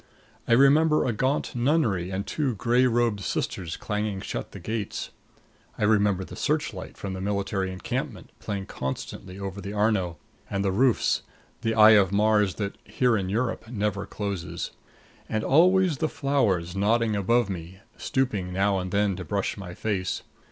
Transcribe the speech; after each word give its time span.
I 0.47 0.53
remember 0.53 1.05
a 1.05 1.13
gaunt 1.13 1.53
nunnery 1.55 2.09
and 2.09 2.25
two 2.25 2.55
gray 2.55 2.87
robed 2.87 3.19
sisters 3.19 3.77
clanging 3.77 4.19
shut 4.21 4.49
the 4.51 4.59
gates. 4.59 5.11
I 5.77 5.83
remember 5.83 6.23
the 6.23 6.35
searchlight 6.35 6.97
from 6.97 7.13
the 7.13 7.21
military 7.21 7.71
encampment, 7.71 8.31
playing 8.39 8.65
constantly 8.65 9.37
over 9.37 9.61
the 9.61 9.73
Arno 9.73 10.17
and 10.49 10.65
the 10.65 10.71
roofs 10.71 11.21
the 11.61 11.75
eye 11.75 11.91
of 12.01 12.11
Mars 12.11 12.55
that, 12.55 12.79
here 12.83 13.15
in 13.15 13.29
Europe, 13.29 13.67
never 13.69 14.07
closes. 14.07 14.71
And 15.29 15.43
always 15.43 15.99
the 15.99 16.09
flowers 16.09 16.75
nodding 16.75 17.15
above 17.15 17.47
me, 17.47 17.79
stooping 17.95 18.51
now 18.51 18.79
and 18.79 18.89
then 18.91 19.15
to 19.17 19.23
brush 19.23 19.55
my 19.55 19.75
face. 19.75 20.23